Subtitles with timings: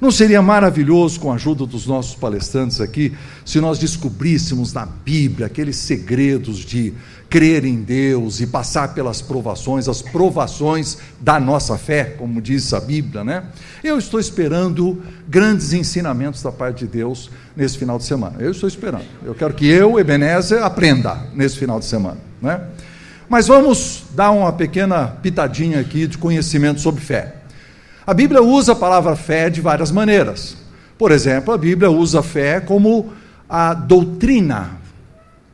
[0.00, 3.12] Não seria maravilhoso, com a ajuda dos nossos palestrantes aqui,
[3.44, 6.94] se nós descobríssemos na Bíblia aqueles segredos de
[7.28, 12.80] crer em Deus e passar pelas provações, as provações da nossa fé, como diz a
[12.80, 13.44] Bíblia, né?
[13.84, 18.36] Eu estou esperando grandes ensinamentos da parte de Deus nesse final de semana.
[18.38, 19.04] Eu estou esperando.
[19.24, 22.60] Eu quero que eu, Ebenezer, aprenda nesse final de semana, né?
[23.28, 27.37] Mas vamos dar uma pequena pitadinha aqui de conhecimento sobre fé.
[28.08, 30.56] A Bíblia usa a palavra fé de várias maneiras.
[30.96, 33.12] Por exemplo, a Bíblia usa fé como
[33.46, 34.78] a doutrina.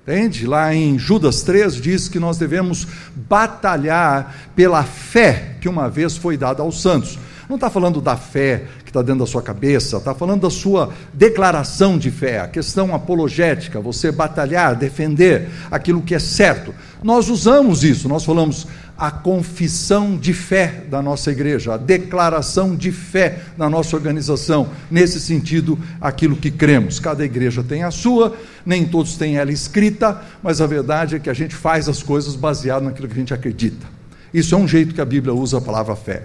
[0.04, 0.46] Entende?
[0.46, 6.36] Lá em Judas 3 diz que nós devemos batalhar pela fé que uma vez foi
[6.36, 7.18] dada aos santos.
[7.48, 11.98] Não está falando da fé está dentro da sua cabeça, está falando da sua declaração
[11.98, 16.72] de fé, a questão apologética, você batalhar, defender aquilo que é certo.
[17.02, 22.92] Nós usamos isso, nós falamos a confissão de fé da nossa igreja, a declaração de
[22.92, 27.00] fé da nossa organização, nesse sentido, aquilo que cremos.
[27.00, 31.28] Cada igreja tem a sua, nem todos têm ela escrita, mas a verdade é que
[31.28, 33.86] a gente faz as coisas baseado naquilo que a gente acredita.
[34.32, 36.22] Isso é um jeito que a Bíblia usa a palavra fé.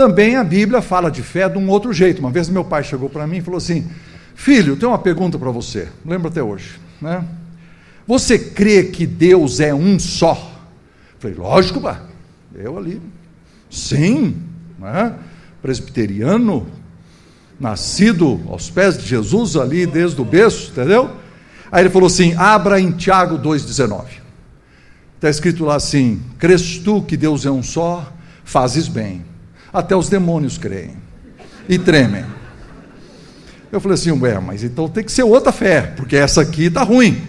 [0.00, 2.20] Também a Bíblia fala de fé de um outro jeito.
[2.20, 3.86] Uma vez meu pai chegou para mim e falou assim:
[4.34, 5.88] Filho, tenho uma pergunta para você.
[6.06, 6.80] Lembro até hoje.
[7.02, 7.22] Né?
[8.06, 10.58] Você crê que Deus é um só?
[11.18, 12.00] Falei, lógico, pá.
[12.54, 12.98] Eu ali.
[13.68, 14.38] Sim,
[14.78, 15.16] né?
[15.60, 16.66] presbiteriano,
[17.60, 21.10] nascido aos pés de Jesus ali desde o berço, entendeu?
[21.70, 24.04] Aí ele falou assim: abra em Tiago 2,19.
[25.16, 28.10] Está escrito lá assim: Crês tu que Deus é um só,
[28.42, 29.28] fazes bem.
[29.72, 30.96] Até os demônios creem
[31.68, 32.24] e tremem.
[33.70, 36.82] Eu falei assim, ué, mas então tem que ser outra fé, porque essa aqui está
[36.82, 37.22] ruim.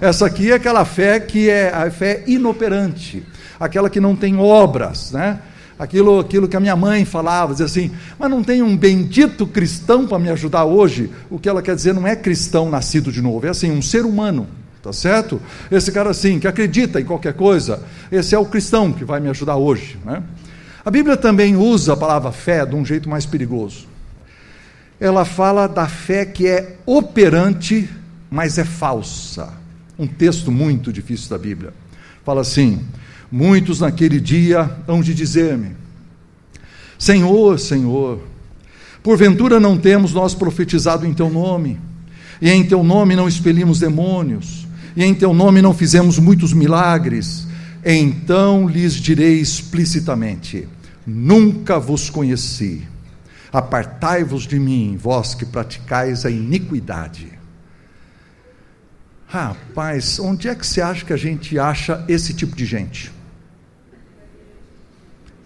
[0.00, 3.26] Essa aqui é aquela fé que é a fé inoperante,
[3.58, 5.40] aquela que não tem obras, né?
[5.76, 10.06] Aquilo, aquilo que a minha mãe falava, dizia assim, mas não tem um bendito cristão
[10.06, 11.10] para me ajudar hoje?
[11.30, 14.04] O que ela quer dizer não é cristão nascido de novo, é assim, um ser
[14.04, 14.46] humano,
[14.82, 15.40] tá certo?
[15.70, 19.28] Esse cara assim, que acredita em qualquer coisa, esse é o cristão que vai me
[19.28, 20.22] ajudar hoje, né?
[20.84, 23.86] A Bíblia também usa a palavra fé de um jeito mais perigoso.
[25.00, 27.88] Ela fala da fé que é operante,
[28.30, 29.52] mas é falsa.
[29.98, 31.72] Um texto muito difícil da Bíblia.
[32.24, 32.84] Fala assim:
[33.30, 35.72] Muitos naquele dia hão de dizer-me:
[36.98, 38.20] Senhor, Senhor,
[39.02, 41.80] porventura não temos nós profetizado em teu nome,
[42.40, 47.47] e em teu nome não expelimos demônios, e em teu nome não fizemos muitos milagres.
[47.90, 50.68] Então lhes direi explicitamente:
[51.06, 52.86] Nunca vos conheci.
[53.50, 57.32] Apartai-vos de mim, vós que praticais a iniquidade.
[59.26, 63.10] Rapaz, onde é que você acha que a gente acha esse tipo de gente?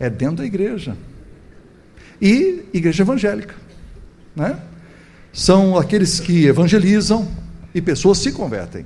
[0.00, 0.96] É dentro da igreja.
[2.20, 3.54] E igreja evangélica,
[4.34, 4.58] né?
[5.32, 7.30] São aqueles que evangelizam
[7.72, 8.84] e pessoas se convertem.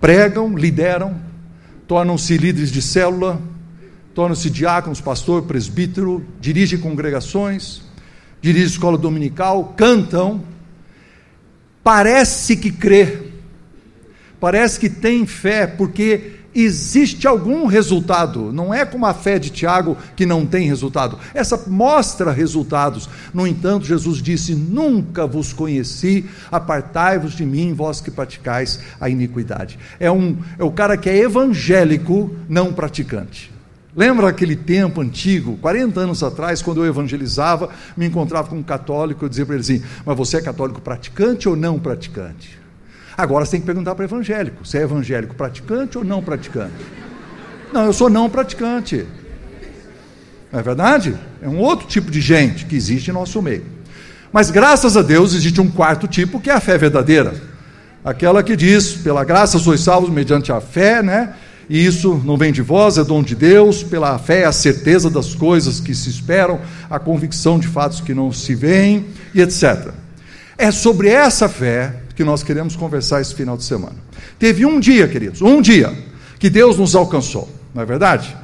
[0.00, 1.20] Pregam, lideram,
[1.86, 3.40] tornam-se líderes de célula,
[4.14, 7.82] tornam-se diáconos, pastor, presbítero, dirigem congregações,
[8.40, 10.42] dirigem escola dominical, cantam,
[11.82, 13.18] parece que crê,
[14.40, 18.52] parece que tem fé, porque existe algum resultado.
[18.52, 21.18] Não é como a fé de Tiago que não tem resultado.
[21.34, 23.08] Essa mostra resultados.
[23.32, 29.78] No entanto, Jesus disse: Nunca vos conheci, apartai-vos de mim, vós que praticais a iniquidade.
[30.00, 33.52] É, um, é o cara que é evangélico, não praticante.
[33.96, 39.24] Lembra aquele tempo antigo, 40 anos atrás, quando eu evangelizava, me encontrava com um católico,
[39.24, 42.65] eu dizia para ele assim: Mas você é católico praticante ou não praticante?
[43.16, 46.74] Agora você tem que perguntar para o evangélico: você é evangélico praticante ou não praticante?
[47.72, 49.06] Não, eu sou não praticante.
[50.52, 51.16] Não é verdade?
[51.42, 53.64] É um outro tipo de gente que existe em nosso meio.
[54.32, 57.34] Mas graças a Deus existe um quarto tipo que é a fé verdadeira.
[58.04, 61.34] Aquela que diz, pela graça sois salvos mediante a fé, né?
[61.68, 65.34] e isso não vem de vós, é dom de Deus, pela fé, a certeza das
[65.34, 69.90] coisas que se esperam, a convicção de fatos que não se veem, e etc.
[70.56, 73.94] É sobre essa fé que nós queremos conversar esse final de semana.
[74.38, 75.92] Teve um dia, queridos, um dia,
[76.38, 78.34] que Deus nos alcançou, não é verdade?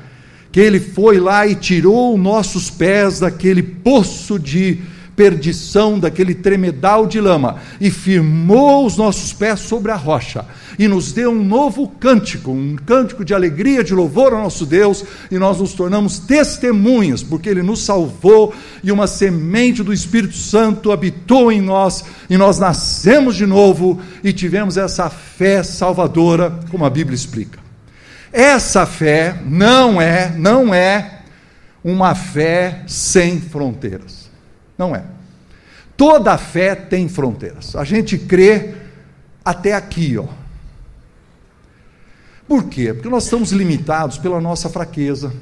[0.53, 4.79] Que Ele foi lá e tirou nossos pés daquele poço de
[5.15, 10.45] perdição, daquele tremedal de lama, e firmou os nossos pés sobre a rocha,
[10.79, 15.05] e nos deu um novo cântico, um cântico de alegria, de louvor ao nosso Deus,
[15.31, 20.93] e nós nos tornamos testemunhas, porque Ele nos salvou, e uma semente do Espírito Santo
[20.93, 26.91] habitou em nós, e nós nascemos de novo, e tivemos essa fé salvadora, como a
[26.91, 27.59] Bíblia explica.
[28.33, 31.21] Essa fé não é, não é
[31.85, 34.22] uma fé sem fronteiras.
[34.83, 35.05] Não é.
[35.97, 37.77] Toda fé tem fronteiras.
[37.77, 38.75] A gente crê
[39.45, 40.27] até aqui, ó.
[42.49, 42.93] Por quê?
[42.93, 45.33] Porque nós estamos limitados pela nossa fraqueza,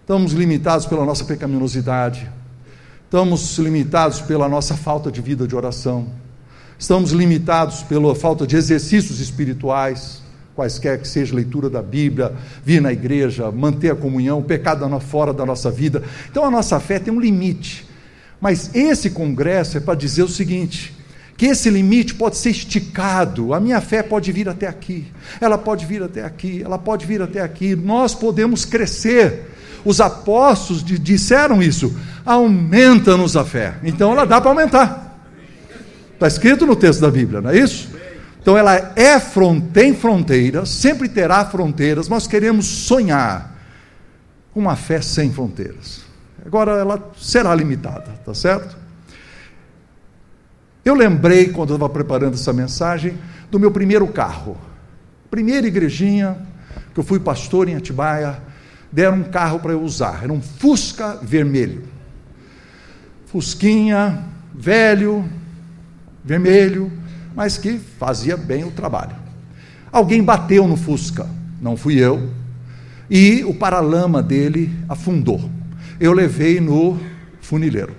[0.00, 2.30] estamos limitados pela nossa pecaminosidade,
[3.04, 6.08] estamos limitados pela nossa falta de vida de oração,
[6.78, 10.22] estamos limitados pela falta de exercícios espirituais,
[10.54, 12.32] quaisquer que seja leitura da Bíblia,
[12.64, 16.02] vir na igreja, manter a comunhão, o pecado fora da nossa vida.
[16.30, 17.86] Então a nossa fé tem um limite.
[18.46, 20.94] Mas esse congresso é para dizer o seguinte:
[21.36, 25.04] que esse limite pode ser esticado, a minha fé pode vir até aqui,
[25.40, 29.50] ela pode vir até aqui, ela pode vir até aqui, nós podemos crescer.
[29.84, 31.92] Os apóstolos disseram isso,
[32.24, 33.78] aumenta-nos a fé.
[33.82, 35.20] Então ela dá para aumentar.
[36.14, 37.90] Está escrito no texto da Bíblia, não é isso?
[38.40, 39.18] Então ela é
[39.72, 43.58] tem fronteiras, sempre terá fronteiras, nós queremos sonhar
[44.54, 46.05] com uma fé sem fronteiras.
[46.46, 48.76] Agora ela será limitada, tá certo?
[50.84, 53.18] Eu lembrei, quando eu estava preparando essa mensagem,
[53.50, 54.56] do meu primeiro carro.
[55.28, 56.38] Primeira igrejinha,
[56.94, 58.40] que eu fui pastor em Atibaia,
[58.92, 60.22] deram um carro para eu usar.
[60.22, 61.82] Era um Fusca vermelho.
[63.26, 65.28] Fusquinha, velho,
[66.24, 66.92] vermelho,
[67.34, 69.16] mas que fazia bem o trabalho.
[69.90, 71.26] Alguém bateu no Fusca,
[71.60, 72.30] não fui eu,
[73.10, 75.50] e o paralama dele afundou.
[75.98, 76.98] Eu levei no
[77.40, 77.94] funileiro.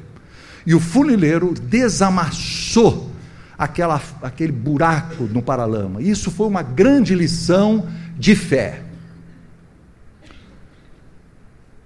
[0.65, 3.09] E o funileiro desamassou
[3.57, 6.01] aquela, aquele buraco no paralama.
[6.01, 8.81] Isso foi uma grande lição de fé.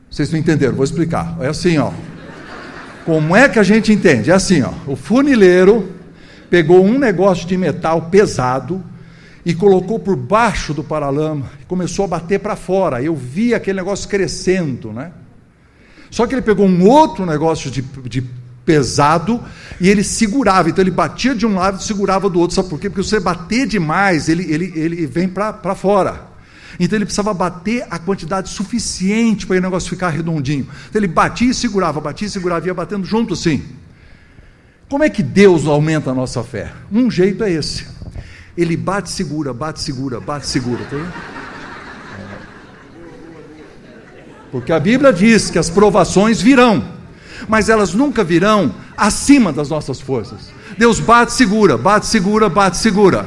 [0.09, 0.75] Vocês não entenderam?
[0.75, 1.37] Vou explicar.
[1.39, 1.91] É assim, ó.
[3.05, 4.29] Como é que a gente entende?
[4.29, 4.73] É assim, ó.
[4.85, 5.91] O funileiro
[6.49, 8.83] pegou um negócio de metal pesado
[9.45, 13.01] e colocou por baixo do paralama e começou a bater para fora.
[13.01, 15.11] Eu vi aquele negócio crescendo, né?
[16.11, 18.21] Só que ele pegou um outro negócio de, de
[18.65, 19.41] pesado
[19.79, 20.69] e ele segurava.
[20.69, 22.53] Então ele batia de um lado e segurava do outro.
[22.53, 22.89] Sabe por quê?
[22.89, 26.29] Porque você bater demais, ele, ele, ele vem para fora.
[26.79, 30.67] Então ele precisava bater a quantidade suficiente para o negócio ficar redondinho.
[30.89, 33.63] Então ele batia e segurava, batia e segurava, ia batendo junto assim.
[34.89, 36.73] Como é que Deus aumenta a nossa fé?
[36.91, 37.87] Um jeito é esse.
[38.57, 40.83] Ele bate, segura, bate, segura, bate, segura.
[40.85, 41.40] Tá
[44.51, 47.01] Porque a Bíblia diz que as provações virão
[47.47, 50.51] mas elas nunca virão acima das nossas forças.
[50.77, 53.25] Deus bate, segura, bate, segura, bate, segura.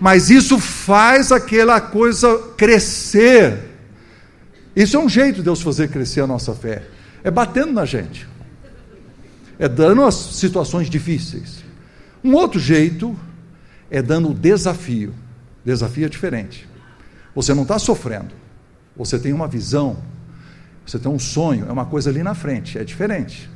[0.00, 3.70] Mas isso faz aquela coisa crescer.
[4.74, 6.82] Isso é um jeito de Deus fazer crescer a nossa fé.
[7.22, 8.28] É batendo na gente.
[9.58, 11.62] É dando as situações difíceis.
[12.24, 13.16] Um outro jeito
[13.90, 15.14] é dando o desafio.
[15.64, 16.68] Desafio é diferente.
[17.34, 18.34] Você não está sofrendo.
[18.96, 19.98] Você tem uma visão
[20.86, 23.50] você tem um sonho, é uma coisa ali na frente, é diferente.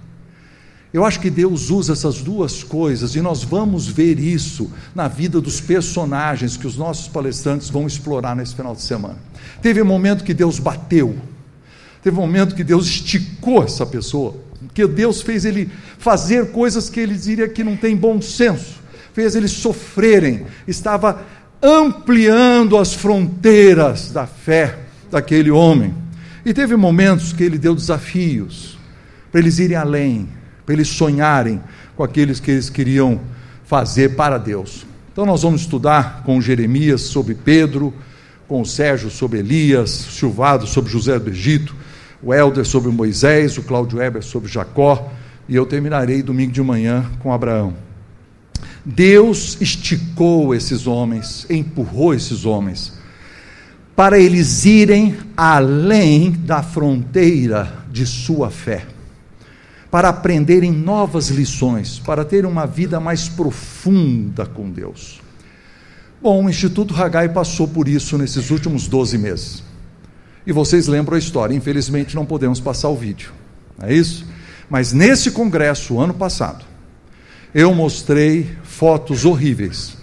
[0.93, 5.41] Eu acho que Deus usa essas duas coisas e nós vamos ver isso na vida
[5.41, 9.17] dos personagens que os nossos palestrantes vão explorar nesse final de semana.
[9.61, 11.17] Teve um momento que Deus bateu,
[12.03, 14.37] teve um momento que Deus esticou essa pessoa,
[14.73, 18.81] que Deus fez ele fazer coisas que ele diria que não tem bom senso,
[19.13, 21.21] fez eles sofrerem, estava
[21.63, 24.79] ampliando as fronteiras da fé
[25.11, 26.06] daquele homem.
[26.47, 28.79] E teve momentos que ele deu desafios
[29.33, 30.29] para eles irem além,
[30.65, 31.61] para eles sonharem
[31.97, 33.21] com aqueles que eles queriam
[33.65, 34.87] fazer para Deus.
[35.13, 37.93] Então nós vamos estudar com Jeremias sobre Pedro,
[38.47, 41.75] com o Sérgio sobre Elias, Silvado sobre José do Egito,
[42.23, 45.13] o Helder sobre Moisés, o Cláudio Weber sobre Jacó,
[45.49, 47.75] e eu terminarei domingo de manhã com Abraão.
[48.85, 52.93] Deus esticou esses homens, empurrou esses homens
[53.97, 58.87] para eles irem além da fronteira de sua fé,
[59.91, 65.23] para aprenderem novas lições, para terem uma vida mais profunda com Deus.
[66.21, 69.63] Bom, o Instituto Hagai passou por isso nesses últimos 12 meses.
[70.47, 73.33] E vocês lembram a história, infelizmente não podemos passar o vídeo,
[73.79, 74.27] não é isso?
[74.69, 76.65] Mas nesse congresso, ano passado,
[77.55, 79.97] eu mostrei fotos horríveis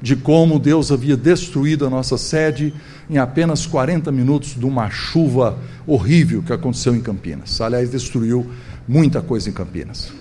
[0.00, 2.72] de como Deus havia destruído a nossa sede
[3.10, 7.60] em apenas 40 minutos de uma chuva horrível que aconteceu em Campinas.
[7.60, 8.48] Aliás, destruiu
[8.86, 10.12] muita coisa em Campinas.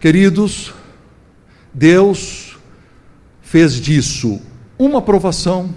[0.00, 0.74] Queridos,
[1.72, 2.56] Deus
[3.42, 4.40] fez disso
[4.78, 5.74] uma provação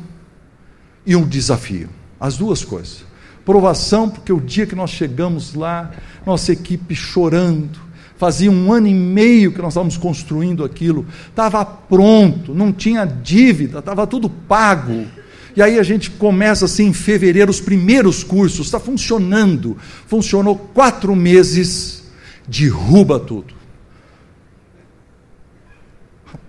[1.06, 1.90] e um desafio.
[2.20, 3.06] As duas coisas.
[3.46, 5.92] Provação, porque o dia que nós chegamos lá,
[6.26, 7.80] nossa equipe chorando,
[8.20, 13.80] Fazia um ano e meio que nós estávamos construindo aquilo, estava pronto, não tinha dívida,
[13.80, 15.08] estava tudo pago.
[15.56, 19.78] E aí a gente começa assim em fevereiro os primeiros cursos, está funcionando.
[20.06, 22.12] Funcionou quatro meses,
[22.46, 23.54] derruba tudo.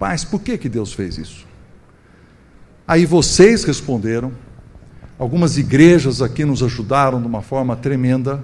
[0.00, 1.46] Mas por que, que Deus fez isso?
[2.84, 4.32] Aí vocês responderam,
[5.16, 8.42] algumas igrejas aqui nos ajudaram de uma forma tremenda.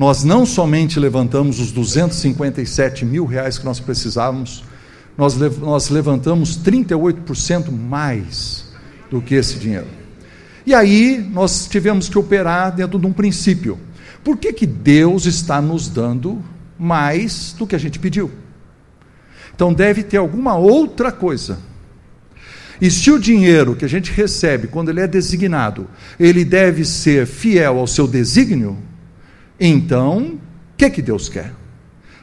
[0.00, 4.64] Nós não somente levantamos os 257 mil reais que nós precisávamos,
[5.14, 8.64] nós, nós levantamos 38% mais
[9.10, 9.88] do que esse dinheiro.
[10.64, 13.78] E aí nós tivemos que operar dentro de um princípio.
[14.24, 16.42] Por que, que Deus está nos dando
[16.78, 18.30] mais do que a gente pediu?
[19.54, 21.58] Então deve ter alguma outra coisa.
[22.80, 25.86] E se o dinheiro que a gente recebe, quando ele é designado,
[26.18, 28.78] ele deve ser fiel ao seu desígnio,
[29.60, 30.38] então,
[30.72, 31.52] o que, que Deus quer?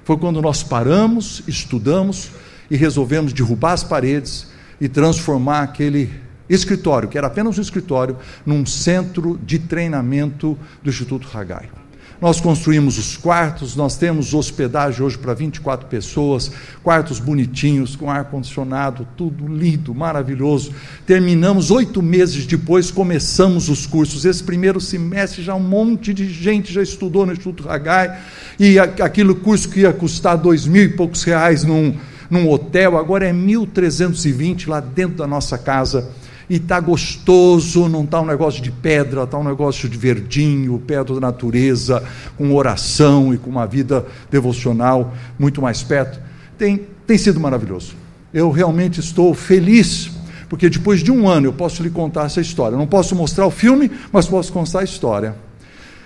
[0.04, 2.32] Foi quando nós paramos, estudamos
[2.72, 4.48] e resolvemos derrubar as paredes
[4.82, 6.10] e transformar aquele
[6.50, 11.70] escritório, que era apenas um escritório, num centro de treinamento do Instituto Hagai.
[12.20, 19.08] Nós construímos os quartos, nós temos hospedagem hoje para 24 pessoas, quartos bonitinhos, com ar-condicionado,
[19.16, 20.72] tudo lindo, maravilhoso.
[21.06, 24.26] Terminamos oito meses depois, começamos os cursos.
[24.26, 28.20] Esse primeiro semestre já um monte de gente já estudou no Instituto Hagai,
[28.60, 31.96] e aquele curso que ia custar dois mil e poucos reais num,
[32.32, 36.10] num hotel, agora é 1.320 lá dentro da nossa casa
[36.50, 41.16] e está gostoso, não está um negócio de pedra, está um negócio de verdinho, perto
[41.16, 42.04] da natureza,
[42.38, 46.20] com oração e com uma vida devocional muito mais perto.
[46.58, 47.96] Tem, tem sido maravilhoso.
[48.34, 50.10] Eu realmente estou feliz,
[50.48, 52.78] porque depois de um ano eu posso lhe contar essa história.
[52.78, 55.36] Não posso mostrar o filme, mas posso contar a história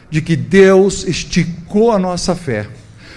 [0.10, 2.68] de que Deus esticou a nossa fé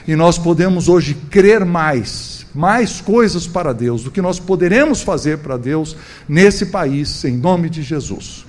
[0.07, 5.39] e nós podemos hoje crer mais mais coisas para Deus do que nós poderemos fazer
[5.39, 5.97] para Deus
[6.29, 8.47] nesse país, em nome de Jesus.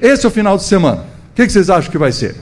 [0.00, 1.06] Esse é o final de semana.
[1.32, 2.36] O que vocês acham que vai ser?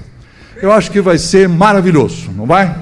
[0.61, 2.77] Eu acho que vai ser maravilhoso, não vai?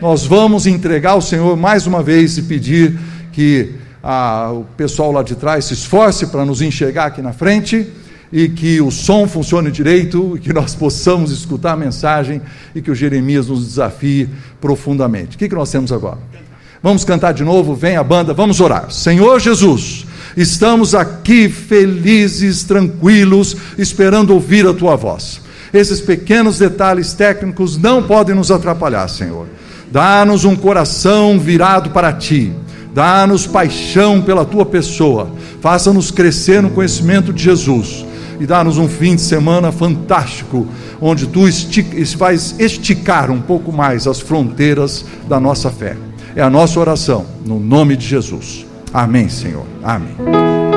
[0.00, 2.98] Nós vamos entregar ao Senhor mais uma vez e pedir
[3.32, 7.86] que a, o pessoal lá de trás se esforce para nos enxergar aqui na frente
[8.32, 12.42] e que o som funcione direito, e que nós possamos escutar a mensagem
[12.74, 14.28] e que o Jeremias nos desafie
[14.60, 15.36] profundamente.
[15.36, 16.18] O que, que nós temos agora?
[16.82, 18.90] Vamos cantar de novo, vem a banda, vamos orar.
[18.90, 20.06] Senhor Jesus,
[20.36, 25.40] estamos aqui felizes, tranquilos, esperando ouvir a tua voz.
[25.72, 29.46] Esses pequenos detalhes técnicos não podem nos atrapalhar, Senhor.
[29.90, 32.52] Dá-nos um coração virado para ti.
[32.94, 35.30] Dá-nos paixão pela tua pessoa.
[35.60, 38.04] Faça-nos crescer no conhecimento de Jesus.
[38.40, 40.66] E dá-nos um fim de semana fantástico,
[41.00, 45.96] onde tu estica, vais esticar um pouco mais as fronteiras da nossa fé.
[46.36, 48.66] É a nossa oração, no nome de Jesus.
[48.92, 49.66] Amém, Senhor.
[49.82, 50.67] Amém.